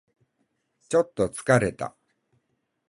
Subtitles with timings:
[0.89, 1.95] ちょっと疲れた